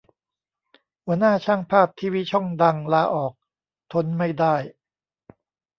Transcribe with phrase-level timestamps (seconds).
[1.03, 3.33] หัวหน้าช่างภาพทีวีช่องดัง ลาออก
[3.91, 4.55] ทนไม่ได้